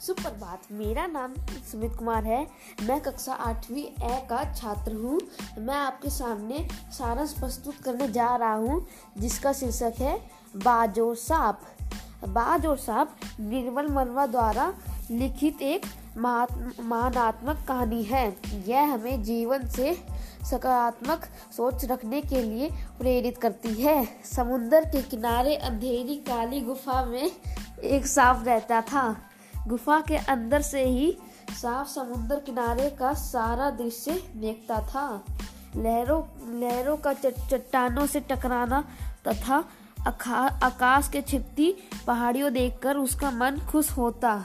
[0.00, 1.32] सुप्रभात, मेरा नाम
[1.70, 2.46] सुमित कुमार है।
[2.82, 5.20] मैं कक्षा आठवीं ए का छात्र हूँ।
[5.58, 6.66] मैं आपके सामने
[6.98, 8.86] सारांश प्रस्तुत करने जा रहा हूँ,
[9.18, 10.16] जिसका शीर्षक है,
[10.56, 11.60] बाज सांप
[12.28, 14.72] बाज सांप निर्मल मरवा द्वारा
[15.10, 15.86] लिखित एक
[16.16, 18.26] महानात्मक कहानी है।
[18.68, 19.94] यह हमें जीवन से
[20.50, 21.24] सकारात्मक
[21.56, 27.30] सोच रखने के लिए प्रेरित करती है। समुद्र के किनारे अंधेरी काली गुफा में
[27.84, 29.29] एक सांप रहता था।
[29.68, 31.18] गुफा के अंदर से ही
[31.50, 35.24] साफ़ समुद्र किनारे का सारा दृश्य देखता था।
[35.76, 36.22] लहरों
[36.60, 38.84] लहरों का चट्टानों से टकराना
[39.28, 39.64] तथा
[40.62, 41.74] आकाश के छिपती
[42.06, 44.44] पहाड़ियों देखकर उसका मन खुश होता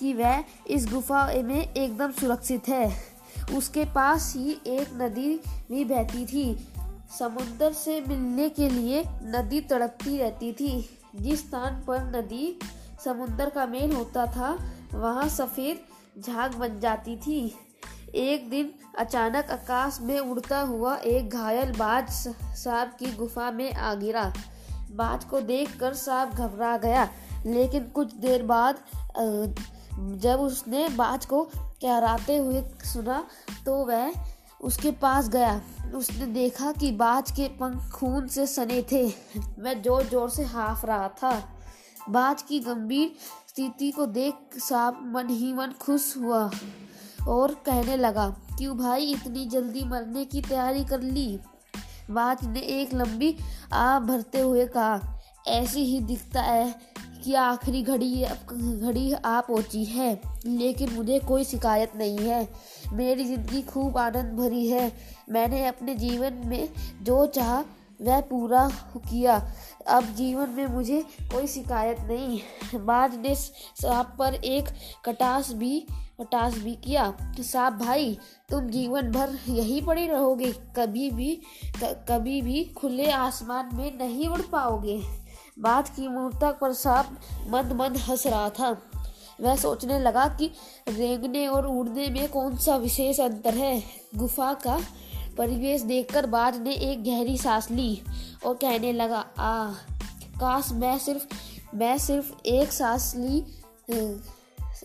[0.00, 3.14] कि वह इस गुफा में एकदम सुरक्षित है।
[3.56, 6.68] उसके पास ही एक नदी भी बहती थी।
[7.18, 12.58] समुद्र से मिलने के लिए नदी तड़पती रहती थी। जिस स्थान पर नदी
[12.98, 14.56] समुद्र का मेल होता था,
[14.94, 17.40] वहाँ सफ़ेद झाग बन जाती थी।
[18.16, 23.94] एक दिन अचानक आकाश में उड़ता हुआ एक घायल बाज सांप की गुफा में आ
[23.94, 24.32] गिरा।
[24.90, 27.08] बाज को देखकर सांप घबरा गया,
[27.46, 28.84] लेकिन कुछ देर बाद
[30.18, 33.24] जब उसने बाज को कहराते हुए सुना
[33.66, 34.12] तो वह
[34.60, 35.60] उसके पास गया।
[35.94, 40.86] उसने देखा कि बाज के पंख खून से सने थे। वह ज़ोर ज़ोर से हाफ़
[40.86, 41.32] रहा था।
[42.10, 43.12] बाज की गंभीर
[43.48, 46.50] स्थिति को देख साहब मन ही मन खुश हुआ
[47.28, 51.38] और कहने लगा, क्यों भाई इतनी जल्दी मरने की तैयारी कर ली?
[52.10, 53.36] बाज ने एक लंबी
[53.72, 55.00] आ भरते हुए कहा,
[55.48, 56.74] ऐसी ही दिखता है
[57.24, 62.48] कि आखिरी घड़ी घड़ी आ पहुँची है, लेकिन मुझे कोई शिकायत नहीं है।
[62.92, 64.92] मेरी ज़िंदगी खूब आनंद भरी है।
[65.30, 66.68] मैंने अपने जीवन में
[67.02, 67.64] जो चाहा
[68.02, 69.52] वह पूरा किया।
[69.88, 72.40] अब जीवन में मुझे कोई शिकायत नहीं।
[72.80, 74.64] बाज ने सांप पर एक
[75.04, 75.86] कटास भी
[76.20, 78.18] कटास भी किया। सांप, भाई,
[78.50, 81.42] तुम जीवन भर यही पड़े रहोगे। कभी भी
[81.84, 85.02] कभी भी खुले आसमान में नहीं उड़ पाओगे।
[85.58, 87.18] बात की मूर्ता पर सांप
[87.48, 88.76] मंद मंद हंस रहा था।
[89.40, 90.50] वह सोचने लगा कि
[90.88, 93.82] रेंगने और उड़ने में कौन सा विशेष अंतर है।
[94.16, 94.80] गुफा का
[95.38, 98.02] परिवेश देखकर बाज ने एक गहरी सांस ली
[98.46, 99.72] और कहने लगा, आ,
[100.40, 101.26] काश मैं सिर्फ़
[101.74, 103.38] मैं सिर्फ़ एक सांस ली,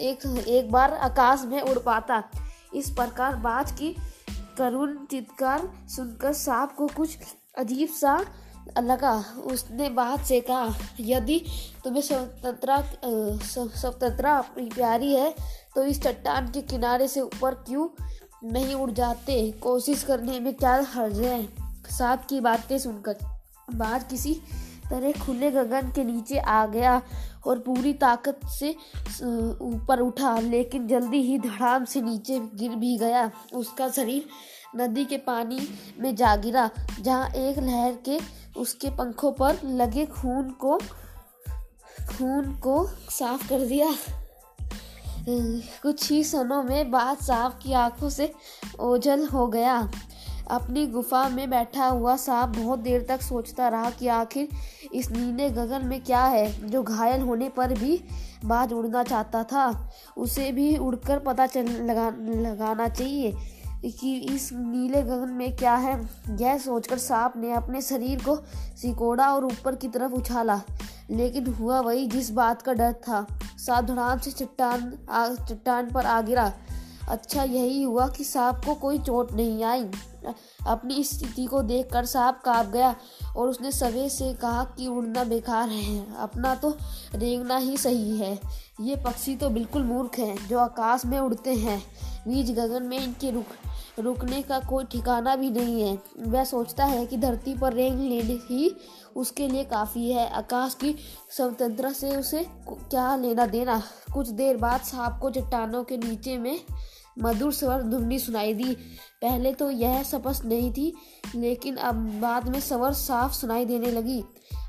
[0.00, 2.22] एक एक बार आकाश में उड़ पाता।
[2.74, 3.94] इस प्रकार बाज की
[4.58, 7.16] करुण चित्कार सुनकर सांप को कुछ
[7.58, 8.18] अजीब सा
[8.78, 9.12] लगा।
[9.46, 11.38] उसने बात से कहा, यदि
[11.84, 12.82] तुम्हें स्वतंत्रता
[13.44, 15.34] स्वतंत्रता प्यारी है
[15.74, 17.88] तो इस चट्टान के किनारे से ऊपर क्यों
[18.42, 21.42] नहीं उड़ जाते। कोशिश करने में क्या हर्ज है?
[21.90, 23.16] सांप की बातें सुनकर
[23.74, 24.34] बाज किसी
[24.90, 27.00] तरह खुले गगन के नीचे आ गया
[27.46, 28.70] और पूरी ताकत से
[29.62, 34.28] ऊपर उठा, लेकिन जल्दी ही धड़ाम से नीचे गिर भी गया। उसका शरीर
[34.76, 35.58] नदी के पानी
[35.98, 36.70] में जा गिरा,
[37.00, 38.18] जहाँ एक लहर के
[38.56, 40.78] उसके पंखों पर लगे खून को
[42.08, 43.92] खून को साफ़ कर दिया।
[45.82, 48.32] कुछ ही क्षणों में सांप की आँखों से
[48.80, 49.90] ओझल हो गया।
[50.50, 54.48] अपनी गुफा में बैठा हुआ सांप बहुत देर तक सोचता रहा कि आखिर
[54.94, 58.04] इस नीले गगन में क्या है, जो घायल होने पर भी
[58.44, 62.10] बाज उड़ना चाहता था। उसे भी उड़कर पता चल लगा,
[62.50, 63.32] लगाना चाहिए
[63.84, 68.36] कि इस नीले गगन में क्या है। यह सोचकर सांप ने अपने शरीर को
[68.76, 70.60] सिकोड़ा और ऊपर की तरफ़ उछाला।
[71.10, 73.26] लेकिन हुआ वही जिस बात का डर था।
[73.58, 74.90] सावधान से चट्टान
[75.48, 76.52] चट्टान पर आ गिरा।
[77.08, 79.84] अच्छा यही हुआ कि सांप को कोई चोट नहीं आई।
[80.66, 82.94] अपनी स्थिति को देखकर सांप काँप गया
[83.36, 86.76] और उसने सवे से कहा कि उड़ना बेकार है। अपना तो
[87.14, 88.38] रेंगना ही सही है।
[88.80, 91.82] ये पक्षी तो बिल्कुल मूर्ख हैं जो आकाश में उड़ते हैं।
[92.28, 93.46] बीच गगन में इनके रुक
[93.98, 98.38] रुकने का कोई ठिकाना भी नहीं है। वह सोचता है कि धरती पर रेंग लेने
[98.50, 98.76] ही
[99.16, 100.94] उसके लिए काफ़ी है। आकाश की
[101.30, 103.82] स्वतंत्रता से उसे क्या लेना देना?
[104.14, 106.60] कुछ देर बाद सांप को चट्टानों के नीचे में
[107.18, 108.74] मधुर स्वर धुनी सुनाई दी।
[109.22, 110.92] पहले तो यह स्पष्ट नहीं थी,
[111.34, 114.22] लेकिन अब बाद में स्वर साफ़ सुनाई देने लगी।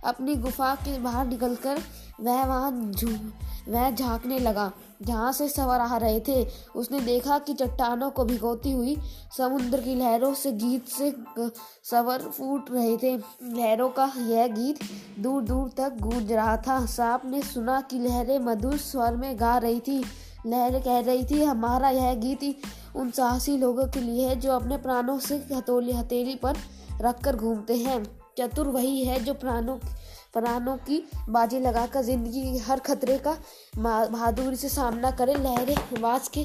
[0.06, 1.80] अपनी गुफा के बाहर निकलकर
[2.22, 2.72] वह वहाँ
[3.68, 8.72] वह झांकने लगा। जहाँ से सवार आ रहे थे, उसने देखा कि चट्टानों को भिगोती
[8.72, 8.96] हुई
[9.38, 11.12] समुद्र की लहरों से गीत से
[11.84, 14.80] सवर फूट रहे थे। लहरों का यह गीत
[15.20, 19.58] दूर दूर तक गूंज रहा था। सांप ने सुना कि लहरें मधुर स्वर में गा
[19.58, 20.04] रही थी।
[20.46, 24.78] लहरें कह रही थी, हमारा यह गीत उन साहसी लोगों के लिए है जो अपने
[24.80, 26.56] प्राणों से हथोली हथेली पर
[27.02, 28.04] रखकर घूमते हैं।
[28.38, 29.78] चतुर वही है जो प्राणों
[30.34, 33.36] प्राणों की बाजी लगाकर ज़िंदगी के हर खतरे का
[33.78, 36.44] बहादुरी से सामना करे। लहरे वास के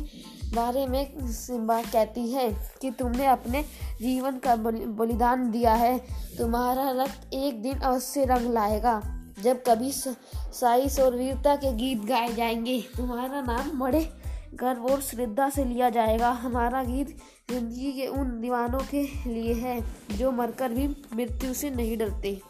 [0.55, 2.49] बारे में सिम्बा कहती है
[2.83, 3.63] कि तुमने अपने
[4.01, 5.99] जीवन का बलिदान दिया है।
[6.39, 9.01] तुम्हारा रक्त एक दिन अवश्य रंग लाएगा।
[9.43, 14.09] जब कभी साइस और वीरता के गीत गाए जाएँगे, तुम्हारा नाम बड़े
[14.55, 17.17] गर्व और श्रद्धा से लिया जाएगा। हमारा गीत
[17.51, 19.81] ज़िंदगी के उन दीवानों के लिए है,
[20.19, 22.41] जो मरकर भी मृत्यु से नहीं डरते।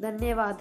[0.00, 0.58] धन्यवाद।